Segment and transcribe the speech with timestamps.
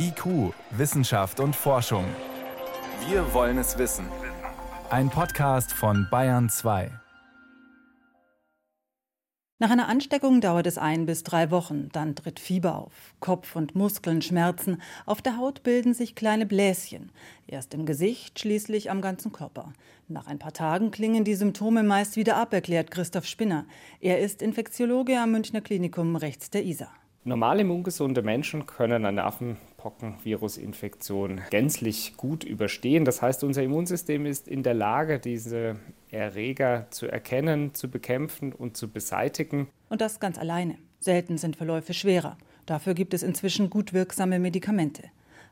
[0.00, 2.04] IQ, Wissenschaft und Forschung.
[3.08, 4.06] Wir wollen es wissen.
[4.90, 6.92] Ein Podcast von Bayern 2.
[9.58, 13.74] Nach einer Ansteckung dauert es ein bis drei Wochen, dann tritt Fieber auf, Kopf und
[13.74, 17.10] Muskeln schmerzen, auf der Haut bilden sich kleine Bläschen,
[17.48, 19.72] erst im Gesicht, schließlich am ganzen Körper.
[20.06, 23.66] Nach ein paar Tagen klingen die Symptome meist wieder ab, erklärt Christoph Spinner.
[23.98, 26.92] Er ist Infektiologe am Münchner Klinikum rechts der Isar.
[27.24, 29.24] Normal immungesunde Menschen können eine
[29.88, 33.04] Affenpockenvirusinfektion gänzlich gut überstehen.
[33.04, 35.76] Das heißt, unser Immunsystem ist in der Lage, diese
[36.10, 39.68] Erreger zu erkennen, zu bekämpfen und zu beseitigen.
[39.88, 40.76] Und das ganz alleine.
[41.00, 42.36] Selten sind Verläufe schwerer.
[42.66, 45.04] Dafür gibt es inzwischen gut wirksame Medikamente.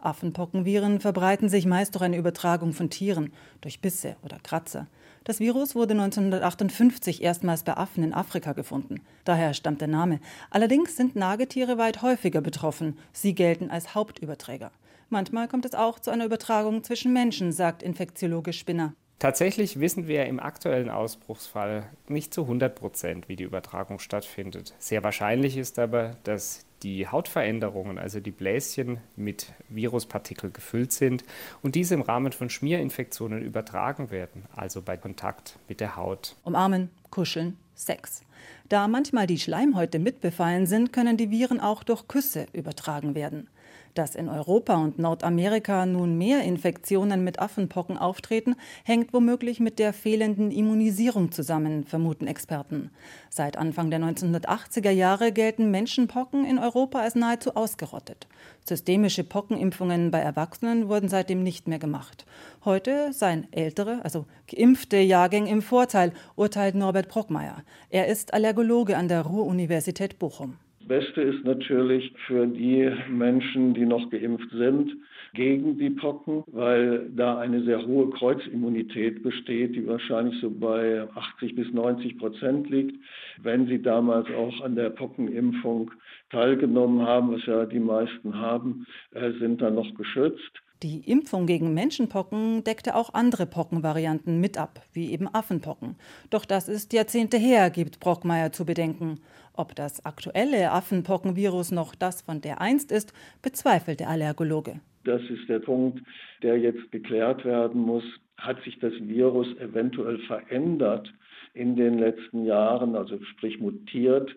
[0.00, 4.86] Affenpockenviren verbreiten sich meist durch eine Übertragung von Tieren, durch Bisse oder Kratzer.
[5.24, 9.02] Das Virus wurde 1958 erstmals bei Affen in Afrika gefunden.
[9.24, 10.18] Daher stammt der Name.
[10.48, 12.98] Allerdings sind Nagetiere weit häufiger betroffen.
[13.12, 14.70] Sie gelten als Hauptüberträger.
[15.10, 18.94] Manchmal kommt es auch zu einer Übertragung zwischen Menschen, sagt Infektiologe Spinner.
[19.18, 24.74] Tatsächlich wissen wir im aktuellen Ausbruchsfall nicht zu 100 Prozent, wie die Übertragung stattfindet.
[24.78, 31.24] Sehr wahrscheinlich ist aber, dass die Hautveränderungen, also die Bläschen mit Viruspartikel gefüllt sind
[31.62, 36.36] und diese im Rahmen von Schmierinfektionen übertragen werden, also bei Kontakt mit der Haut.
[36.44, 38.22] Umarmen, kuscheln, Sex.
[38.68, 43.48] Da manchmal die Schleimhäute mitbefallen sind, können die Viren auch durch Küsse übertragen werden.
[43.94, 49.92] Dass in Europa und Nordamerika nun mehr Infektionen mit Affenpocken auftreten, hängt womöglich mit der
[49.92, 52.90] fehlenden Immunisierung zusammen, vermuten Experten.
[53.30, 58.28] Seit Anfang der 1980er Jahre gelten Menschenpocken in Europa als nahezu ausgerottet.
[58.64, 62.26] Systemische Pockenimpfungen bei Erwachsenen wurden seitdem nicht mehr gemacht.
[62.64, 67.64] Heute seien ältere, also geimpfte Jahrgänge im Vorteil, urteilt Norbert Brockmeier.
[67.88, 70.58] Er ist Allergologe an der Ruhr-Universität Bochum.
[70.90, 74.96] Beste ist natürlich für die Menschen, die noch geimpft sind,
[75.34, 81.54] gegen die Pocken, weil da eine sehr hohe Kreuzimmunität besteht, die wahrscheinlich so bei 80
[81.54, 82.96] bis 90 Prozent liegt.
[83.40, 85.92] Wenn sie damals auch an der Pockenimpfung
[86.30, 90.62] teilgenommen haben, was ja die meisten haben, äh, sind dann noch geschützt.
[90.82, 95.96] Die Impfung gegen Menschenpocken deckte auch andere Pockenvarianten mit ab, wie eben Affenpocken.
[96.30, 99.20] Doch das ist Jahrzehnte her, gibt Brockmeier zu bedenken.
[99.52, 103.12] Ob das aktuelle Affenpockenvirus noch das von der einst ist,
[103.42, 104.80] bezweifelt der Allergologe.
[105.04, 106.00] Das ist der Punkt,
[106.42, 108.04] der jetzt geklärt werden muss.
[108.40, 111.12] Hat sich das Virus eventuell verändert
[111.54, 114.34] in den letzten Jahren, also sprich mutiert,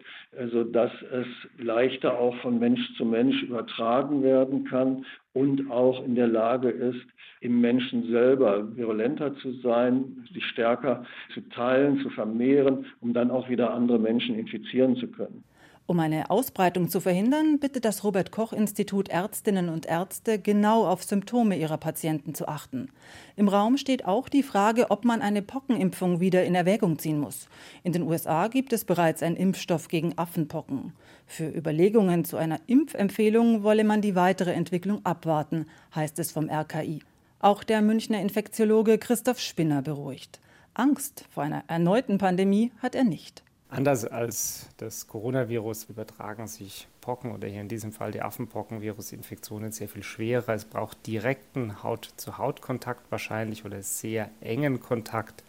[0.51, 1.27] sodass es
[1.57, 7.05] leichter auch von Mensch zu Mensch übertragen werden kann und auch in der Lage ist,
[7.41, 13.49] im Menschen selber virulenter zu sein, sich stärker zu teilen, zu vermehren, um dann auch
[13.49, 15.43] wieder andere Menschen infizieren zu können.
[15.85, 21.03] Um eine Ausbreitung zu verhindern, bittet das Robert Koch Institut Ärztinnen und Ärzte genau auf
[21.03, 22.87] Symptome ihrer Patienten zu achten.
[23.35, 27.49] Im Raum steht auch die Frage, ob man eine Pockenimpfung wieder in Erwägung ziehen muss.
[27.83, 30.93] In den USA gibt es bereits einen Impfstoff gegen Affenpocken.
[31.27, 37.01] Für Überlegungen zu einer Impfempfehlung wolle man die weitere Entwicklung abwarten, heißt es vom RKI.
[37.39, 40.39] Auch der Münchner Infektiologe Christoph Spinner beruhigt.
[40.75, 43.43] Angst vor einer erneuten Pandemie hat er nicht.
[43.75, 49.89] Anders als das Coronavirus übertragen sich Pocken oder hier in diesem Fall die Affenpockenvirusinfektionen sehr
[49.89, 50.53] viel schwerer.
[50.53, 55.43] Es braucht direkten Haut-zu-Haut-Kontakt wahrscheinlich oder sehr engen Kontakt.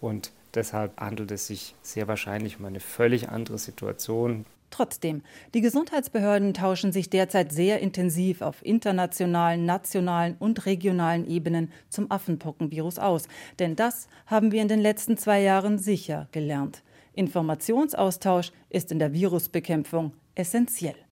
[0.00, 4.44] Und deshalb handelt es sich sehr wahrscheinlich um eine völlig andere Situation.
[4.70, 5.22] Trotzdem,
[5.54, 12.98] die Gesundheitsbehörden tauschen sich derzeit sehr intensiv auf internationalen, nationalen und regionalen Ebenen zum Affenpockenvirus
[12.98, 13.28] aus.
[13.60, 16.82] Denn das haben wir in den letzten zwei Jahren sicher gelernt.
[17.14, 20.94] Informationsaustausch ist in der Virusbekämpfung essentiell.